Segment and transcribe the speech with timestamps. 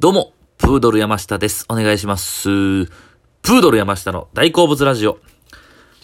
[0.00, 1.66] どうも、プードル山下です。
[1.68, 2.48] お願いします。
[2.48, 5.20] プードル山下の大好物ラジオ。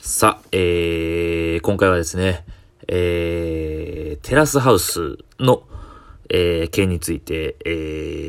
[0.01, 2.45] さあ、えー、今回はですね、
[2.87, 5.65] えー、テラスハウスの、
[6.29, 7.71] えー、件について、え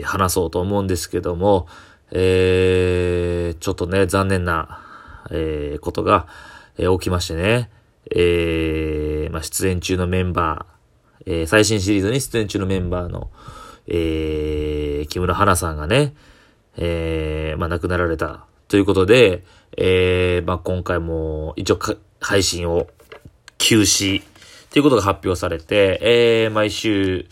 [0.01, 1.67] ー、話そうと思うんですけども、
[2.09, 4.81] えー、ちょっとね、残念な、
[5.29, 6.25] えー、ことが、
[6.79, 7.69] えー起きましてね、
[8.09, 13.29] えー、まあ、出演中のメンバー、えー、最新シリーズに出演中のメンバーの、
[13.87, 16.13] えー、木村花さんがね、
[16.77, 18.45] えー、まあ、亡くなられた。
[18.67, 19.43] ということで、
[19.77, 21.79] えー、まあ、今回も一応
[22.19, 22.87] 配信を
[23.57, 24.23] 休止。
[24.71, 27.25] ということが発表されて、えー、毎週、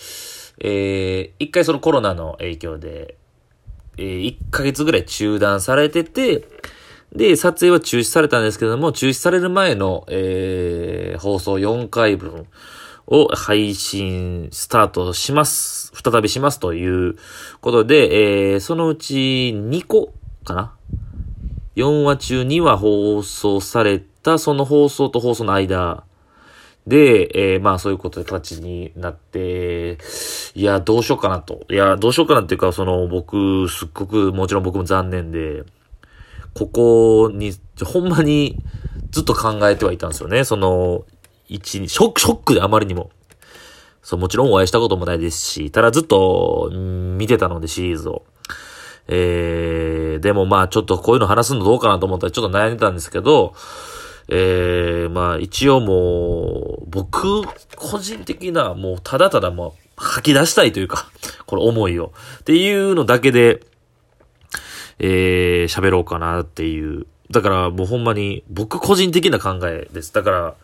[0.60, 3.16] えー、一回そのコロナの影響で、
[3.98, 6.44] えー、1ヶ月ぐらい中断されてて、
[7.14, 12.46] で、撮影は中止されたんですけども、中止される前の、えー、放送4回分
[13.10, 15.92] を配信スタートします。
[15.94, 17.16] 再びしますという
[17.60, 19.16] ことで、えー、そのうち
[19.56, 20.14] 2個
[20.46, 20.74] かな
[21.76, 26.04] ?4 話中2話放送された、その放送と放送の間
[26.86, 29.98] で、えー、まあそういうことで形になって、
[30.54, 31.66] いや、どうしようかなと。
[31.70, 35.64] いや、どうしようかなっていうか、その僕、すっごく、もちろん僕も残念で、
[36.54, 38.58] ここに、ほんまに
[39.10, 40.44] ずっと考えてはいたんですよね。
[40.44, 41.06] その、
[41.50, 43.10] 一に、ショック、ショックであまりにも。
[44.02, 48.24] そう、もちろんお会いしたこともないですし、ただずっと、見てたのでシリーズを。
[49.12, 53.56] えー、でもまあちょっとこういうの話すのどうかなと思ったらちょっと悩んでたんですけど、
[54.28, 57.42] えー、まあ一応もう、僕、
[57.76, 61.12] 個人的な、もうただただもう吐き出したいというか、
[61.48, 62.14] この思いを。
[62.42, 63.62] っていうのだけで、
[65.00, 67.08] えー、喋ろうかなっていう。
[67.32, 70.14] だからもうほんまに僕個人的な考えです。
[70.14, 70.56] だから、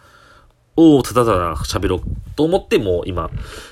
[0.77, 2.01] をただただ喋ろう
[2.35, 3.29] と思ってもう今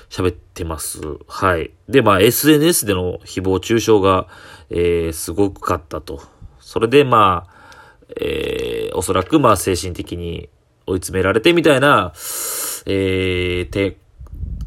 [0.08, 1.00] 喋ってます。
[1.28, 1.70] はい。
[1.88, 4.26] で、まあ SNS での誹謗中傷が、
[4.70, 6.22] えー、すごくかったと。
[6.60, 7.54] それでまあ、
[8.20, 10.48] えー、おそらくまあ精神的に
[10.86, 12.12] 追い詰められてみたいな、
[12.86, 13.98] えー、て、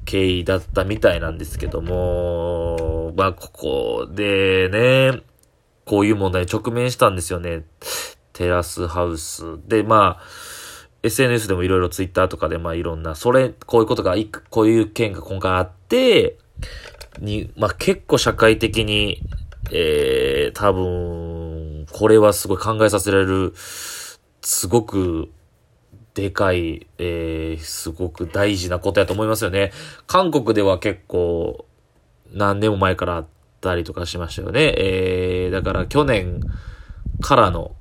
[0.05, 5.21] 経緯だったみたいなんですけども、まあここでね、
[5.85, 7.63] こういう問題直面したんですよね。
[8.33, 9.57] テラスハウス。
[9.67, 10.23] で、まあ、
[11.03, 14.15] SNS でもいろいろツイッターとかでまあいろんな、それ、こういうことが、
[14.49, 16.37] こういう件が今回あって、
[17.19, 19.21] に、まあ結構社会的に、
[19.71, 25.29] えー、多分、これはすごい考えさせられる、すごく、
[26.13, 29.71] でかい、えー、すごく大事なことやと思いますよね。
[30.07, 31.65] 韓国では結構、
[32.31, 33.27] 何年も前からあっ
[33.61, 34.73] たりとかしましたよね。
[34.77, 36.41] えー、だから去年
[37.21, 37.75] からの、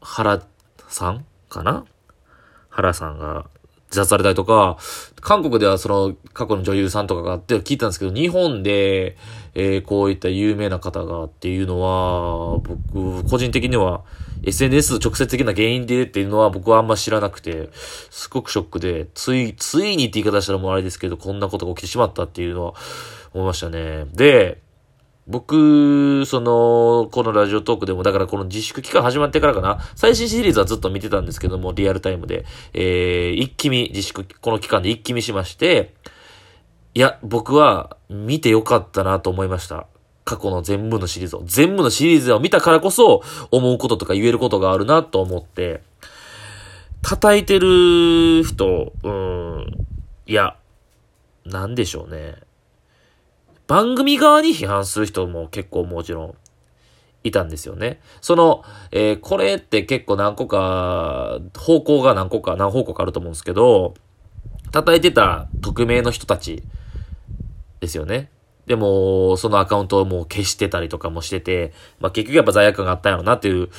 [0.00, 0.42] 原
[0.88, 1.84] さんかな？
[2.70, 3.46] 原さんが
[3.90, 4.78] 自殺されたりとか、
[5.20, 9.18] 韓国ではその過去の女優さんとかがあって聞いたんですけど、日本で、
[9.54, 14.02] えーこういった有名な方がっていうのは、僕、個人的には
[14.44, 17.68] SNS 直接的な原因でっていうのは僕はあんま知らなくて、
[18.10, 22.74] すごくショックで、つい、ついにって言い方したらもうあれですけど、こんなことが起きてしまったっていうのは
[23.34, 24.06] 思いましたね。
[24.14, 24.61] で、
[25.28, 32.44] 僕、その、このラジオトークでも、だからこの自粛期間始まってからかな、最新シリーズはずっと見てたんですけども、リアルタイムで、
[32.74, 35.94] えー、一気見、自粛、この期間で一気見しまして、
[36.94, 39.86] いや、僕は見てよかったなと思いました。
[40.24, 41.42] 過去の全部のシリーズを。
[41.44, 45.82] 全部のシリーズを見たからこそ、思うこととか言えることがあるなと思って、
[47.00, 49.86] 叩いてる人、うん、
[50.26, 50.56] いや、
[51.44, 52.36] なんでしょうね。
[53.72, 56.34] 番組側に批判する人も結構もちろん
[57.24, 58.00] いたんですよね。
[58.20, 63.94] その、えーこれって結構何個か、方向が何個か、何方向かあると思うんですけど、
[64.72, 66.62] 叩いてた匿名の人たち
[67.80, 68.30] ですよね。
[68.66, 73.70] でも、そのアカウントをもう消してたりとかもしてて、まあ結局やっぱ罪悪感があったんやろなっていう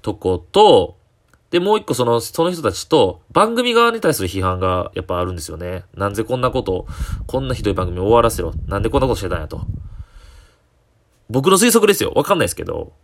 [0.00, 0.96] とこと、
[1.52, 5.84] で、もう一個その、その人たちと番組側に対する批判がやっぱあるんですよね。
[5.94, 6.86] なんでこんなこと、
[7.26, 8.54] こんなひどい番組終わらせろ。
[8.66, 9.60] なんでこんなことしてたんやと。
[11.28, 12.12] 僕の推測ですよ。
[12.16, 12.94] わかんないですけど。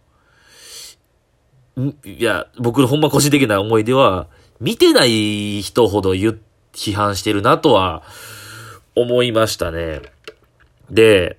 [1.77, 4.29] いや、僕のほんま個人的な思いでは、
[4.61, 6.41] 見てない人ほど言、
[6.73, 8.03] 批判してるなとは
[8.94, 10.01] 思いましたね。
[10.91, 11.39] で、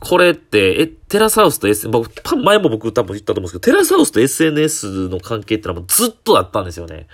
[0.00, 7.08] これって、え、テラサウスと S、僕、前も僕多分言ったと思うんですけど、テラサウスと SNS の関係ってのはもうずっとあったんですよね。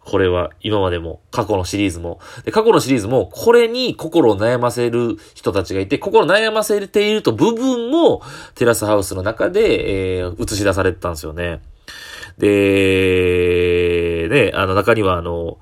[0.00, 2.20] これは、今までも、過去のシリーズも。
[2.44, 8.22] で、過去のシリーズも、これに心を悩ませる人たちがいて、心を悩ませていると部分も、
[8.54, 11.60] テラスハウスの中で、えー映し出されてたんですよね。
[12.38, 15.58] で、ね、あの中にはあの、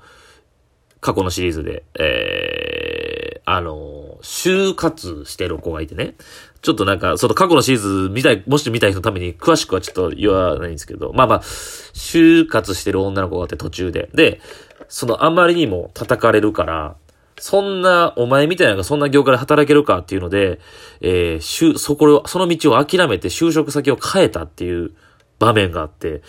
[0.99, 3.05] 過去のシリーズで、えー
[3.45, 6.15] あの、就活してる子がいてね。
[6.65, 14.09] ちょっとなんか、その過去のシーズン見たい、もし見たい人のために詳しくはちょっと言わないんですけど、まあまあ、就活してる女の子があって途中で。
[14.15, 14.41] で、
[14.89, 16.95] そのあまりにも叩かれるから、
[17.37, 20.59] そんな、お前みたいなのがそんな業界で働けるかっていうので、
[21.01, 24.91] えー、しゅ、そこを、その道を諦めて就職先を変えたっていう
[25.37, 26.23] 場面があって、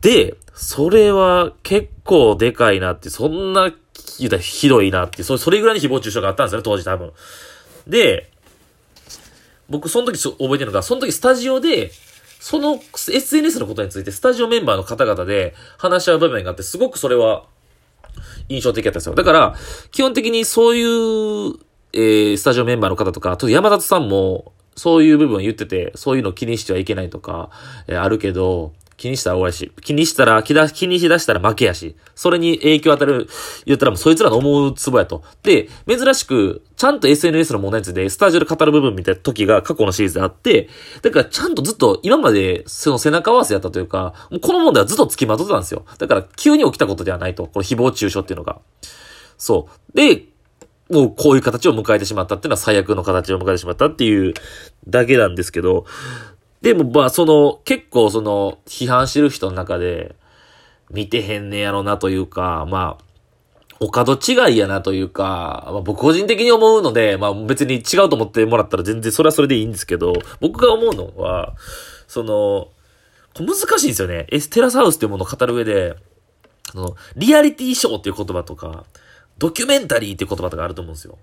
[0.00, 3.72] で、それは結構でかいなって、そんな、
[4.40, 7.12] ひどいなって、それ、ぐらいの誹謗中傷があったんですよね、当時多分。
[7.86, 8.30] で、
[9.68, 11.90] 僕その時覚えてるのが、その時スタジオで、
[12.40, 17.44] その SNS のことについてスタジオメンバーの方々で話し合う場面があって、すごくそれは
[18.48, 19.14] 印象的だったんですよ。
[19.14, 19.54] だから、
[19.90, 21.54] 基本的にそういう、
[21.92, 27.50] えー、スタジオメンバーの方とか、と山里さんも、そういう部分言ってて、そういうの気にしてはいけないとか、
[27.88, 33.28] えー、あるけど、気にしたら終わりし、気にしたら、気だ、気にしだしたら負けやし、それに影響与える、
[33.66, 35.22] 言ったらもうそいつらの思うツボやと。
[35.42, 40.68] で、珍しく、ちゃんと SNS の問題について、スタジオで語る部分みたいな時が過去のシリーズであって、
[41.02, 45.84] だからちゃんとずっと今までその背中合わせやったというか、もうこの問題はずっと付きまとってたんですよ。
[45.98, 47.44] だから急に起きたことではないと。
[47.44, 48.60] この誹謗中傷っていうのが。
[49.36, 49.96] そう。
[49.96, 50.24] で、
[50.90, 54.34] もうこういう形を迎えてしまったっていうのは最悪の形を迎えてしまったっていう
[54.86, 55.84] だけなんですけど、
[56.66, 60.16] でも、まあ、その、結構その、批判してる人の中で、
[60.90, 63.04] 見てへんねやろなというか、まあ、
[63.78, 71.54] お門違いやなというか、まあ、僕個人的に思うので、まあ別に違うと思ってもらったら全然それはそれでいいんですけど、僕が思うのは、
[72.08, 72.68] その、
[73.38, 74.26] 難しいんですよね。
[74.30, 75.94] エステラスハウスっていうものを語る上で、
[76.72, 78.86] その、リアリティショーっていう言葉とか、
[79.38, 81.16] ドキュメンタリーっていう言葉とかあると思うんですよ。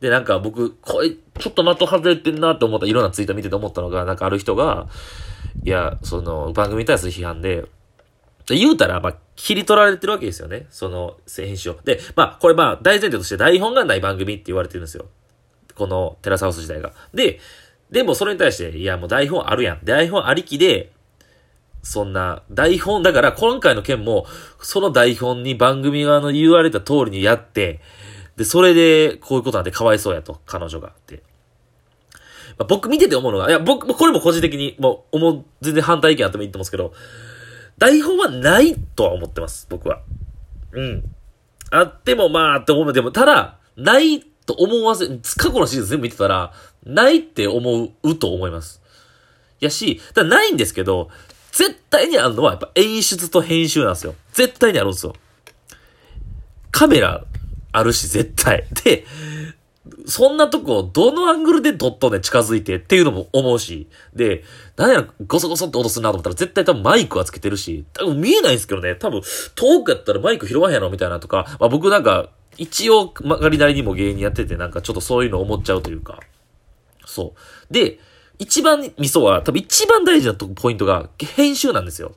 [0.00, 4.88] で、なんか僕、これ、ちょっと的外れてんなって思った、いろんなツイート見てて思ったのが、なんかある人が、
[5.62, 7.66] いや、その、番組に対する批判で、
[8.48, 10.66] 言うたら、まあ、切り取られてるわけですよね。
[10.70, 11.76] その、編集を。
[11.84, 15.06] で、まあ、これまあ、大前提として台本がない番組って言われてるんですよ。
[15.74, 16.92] このテラサウス時代が。
[17.14, 17.38] で、
[17.90, 19.80] でもそれに対して、いや、もう台本あるやん。
[19.84, 20.92] 台本ありきで、
[21.82, 24.26] そんな、台本、だから今回の件も、
[24.60, 27.80] その台本に番組側の言われた通りにやって、
[28.40, 31.22] で、それで、こういうことなんてかわいそうやと、彼女がって。
[32.56, 36.94] まあ、僕見てて思うのが、いや、僕、これも個人的に、もう、思う、全然反対意見あってもいいと思うんですけど、
[37.76, 40.00] 台本はないとは思ってます、僕は。
[40.72, 41.04] うん。
[41.70, 42.94] あってもまあって思う。
[42.94, 45.06] でも、ただ、ないと思わせ、
[45.36, 46.54] 過去のシーズン全部見てたら、
[46.86, 48.80] ないって思うと思います。
[49.60, 51.10] やし、だないんですけど、
[51.52, 54.14] 絶対にあるのはやっぱ演出と編集なんですよ。
[54.32, 55.14] 絶対にあるんですよ。
[56.70, 57.24] カメラ
[57.72, 58.66] あるし、絶対。
[58.84, 59.04] で、
[60.06, 63.88] そんなとこ、どのアングルでドットね、近づいてっていうのも思うし。
[64.14, 64.44] で、
[64.76, 69.22] なんや、ゴソゴソって音するなと思ったら絶対多分マイクはつけてるし、多分見えないんですけどね、多分
[69.54, 76.20] 遠くやったらマイク拾わへんやろみたいなとか、まあ僕なんか、一応曲がりなりにも芸人やっててなんかちょっとそういうの思っちゃうというか。
[77.06, 77.34] そ
[77.70, 77.72] う。
[77.72, 77.98] で、
[78.38, 82.14] 一番味噌は、多分一番大事なポイントが、編集なんですよ。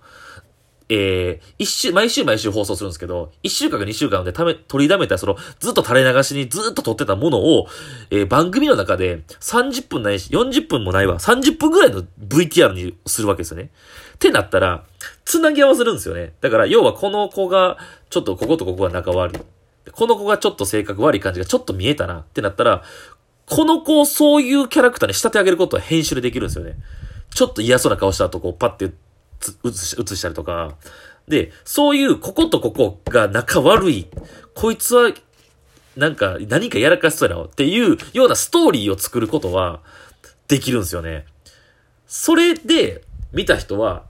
[0.89, 7.67] えー、一週、毎週毎週放送するんですけど、一週間か二週間でため、取りだめた、その、ずっと垂れ流しにずっと撮ってたものを、
[8.11, 13.69] えー、番組の中で30分ないし、40分もないわ、30分ぐらいの VTR にするわけですよね。
[14.15, 14.83] ってなったら、
[15.25, 16.33] つなぎ合わせるんですよね。
[16.41, 17.77] だから、要はこの子が、
[18.09, 19.41] ちょっとこことここが仲悪い。
[19.91, 22.83] この子がちょっと性格悪い感じがちょっと見えたなってなったら、
[23.45, 26.75] この子をそういうキャラクターに仕立て上げることは編集でできるんですよね。
[27.33, 28.93] ちょっと嫌そうな顔した後、こ、パッて
[29.65, 30.75] 映したりとか。
[31.27, 34.07] で、そういう、こことここが仲悪い。
[34.55, 35.11] こいつは、
[35.95, 39.81] なんか、何かやらかしそうやなっていうようなストーリーを作ることは、
[40.47, 41.25] できるんですよね。
[42.07, 44.05] それで、見た人は、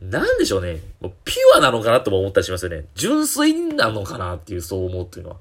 [0.00, 0.80] なんでしょうね。
[1.00, 2.86] もうピュアなのかなとも思ったりしますよね。
[2.94, 5.36] 純粋なのかなっていう、そう思うっていうのは。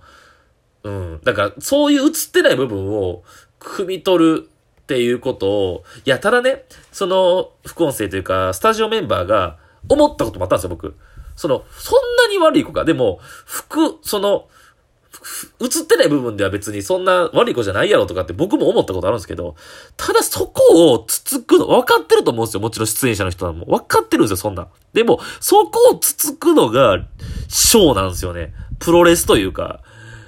[0.83, 1.21] うん。
[1.23, 3.23] だから、そういう映ってない部分を、
[3.59, 4.49] 汲み取る
[4.89, 10.95] っていうことを、いや、ただね、その、副音声というか、スタジオメンバーが思ったこともあったんですよ、僕。
[11.35, 12.85] その、そんなに悪い子か。
[12.85, 14.47] でも、服、その、
[15.61, 19.55] 映ってない部分では別にそんな悪い子じゃないやろとかって僕も思ったことあるんですけど、
[19.95, 22.61] ただそこをつつくの、分かってると思うんですよ。
[22.61, 24.69] もちろん出演者の人はもう分かってるんですよ、そんな。
[24.93, 27.05] でも、そこをつつくのが、
[27.47, 28.55] ショーなんですよね。
[28.79, 29.81] プロレスというか、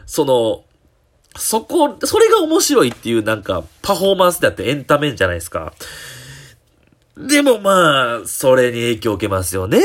[0.05, 0.65] その、
[1.37, 5.73] そこ、それが面白いっていうなんか、パフォーマンスであってエンタメじゃないですか。
[7.17, 9.81] でもまあ、それに影響を受けますよね。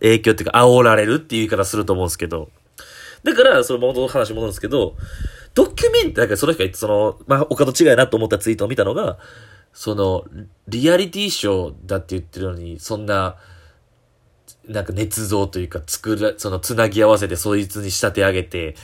[0.00, 2.50] 影響っていうか、煽られるっていう言い方すると思うんですけど。
[3.22, 4.96] だから、その元の話戻るんですけど、
[5.54, 9.18] ドキュメンタ、だからその人が言って、その、まあ、他と違いなと思ったツイートを見たのが、
[9.72, 10.24] その、
[10.68, 13.36] リアリティショーだって言ってるのに、そんな、
[14.66, 18.74] なんか捏造というか、作る、その、つなぎ合わせてそいつに仕立て上げて、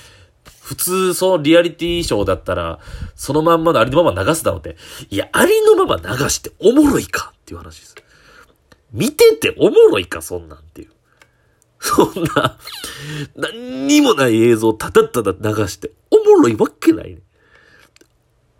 [0.63, 2.81] 普通、そのリアリティショーだったら、
[3.15, 4.77] そのまんまのありのまま流すだろうって。
[5.11, 7.95] いや、ありのまま流しておもろいかっていう話です。
[8.93, 10.91] 見てておもろいか、そんなんっていう。
[11.79, 12.59] そんな、
[13.37, 17.21] 何にもない映像をただただ流しておもろいわけないね。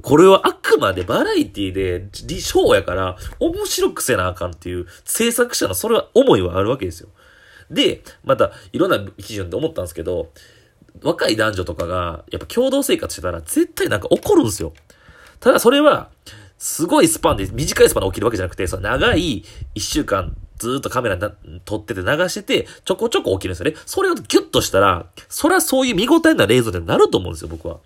[0.03, 7.09] これはあくまでバラエティで、ショーやから、面白くせなあかんっていう制作者のそれは思いはあるわけですよ。
[7.71, 10.31] で、また、いろんな基準で思ったんですけど、
[11.03, 14.73] 若い男女とかが、やっぱ共同生活してたら絶対なんか怒るんですよ。
[15.41, 16.11] ただそれは、
[16.59, 21.19] すごいスパンで、短いスパンで起きるわけじゃなくて、その長い一週間ずっとカメラ
[21.65, 23.77] 撮ってて流してて、ちょこちょこ起きるんですよね。
[23.85, 27.79] それをギュッとしたら、それはそういう見応えな映像になると思うんですよ、僕は。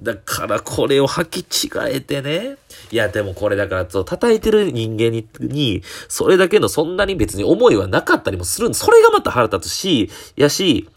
[0.00, 2.56] だからこれを履き違えてね。
[2.90, 10.88] いや、でもこれだから、そう、叩いてる人間に、に、それだけのそんなに別に思いはなかったりもするんそれがまた腹立つし、やし、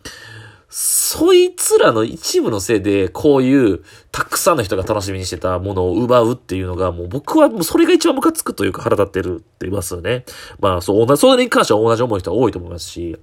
[0.73, 3.81] そいつらの一部のせいで、こういう、
[4.13, 10.23] たくさんの人が楽しみにしてたものを奪うっていうのが、もう僕はもうそれが一番ムカつくというか腹立ってるって言いますよね。
[10.61, 13.17] まあ、そう、同じそれに関しては同じ思う人は多いと思いますし。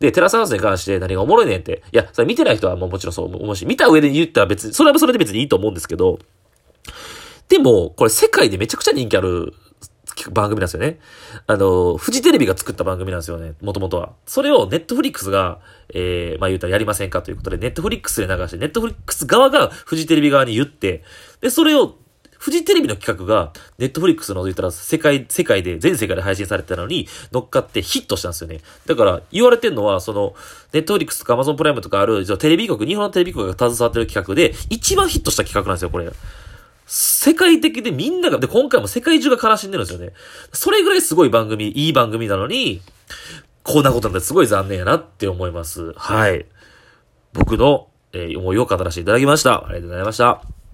[0.00, 1.82] で、テラスハウスに関して何がおもろいねんって。
[1.92, 6.18] いや、それ見てない人はもうもちろんそう思うし、見た上で言ったら別に、それはそれで別にいいと思うんですけど、
[7.50, 9.52] でも、これ世界でめちゃくちゃ人気ある
[10.30, 10.98] 番組なんですよね。
[11.46, 14.12] あの、フジテレビが作った番組なんですよね、もともとは。
[14.26, 15.60] それをネットフリックスが、
[15.94, 21.04] えー、まあ言うたらやりませんかということで、ネットフリックスで流して、ネットフリックス側がフジテレビ側に言って、
[21.40, 21.96] で、それを、
[22.38, 28.60] フジテレビの企画が、ネットフリックスの言ったら世界、世界で、全世界で配信されてたのに乗っかってヒットしたんですよね。
[28.86, 30.34] だから言われてるのは、その、
[30.72, 36.12] ネットフリックスとかアマゾンプライムとかある、テレビ局、日本のテレビ局が携わってる企画で、一番ヒットした企画なんですよ、これ。
[36.86, 40.12] 世界的でみんなが、で、今回も世界中が悲しんでるんですよね。
[40.52, 42.80] それぐらいすごい番組、いい番組なのに、
[43.64, 45.92] こんなことなんてすごい残念やなって思います。
[45.94, 46.46] はい。
[47.32, 49.66] 僕の、えー、思いを語らせていただきました。
[49.66, 50.65] ありがとうございました。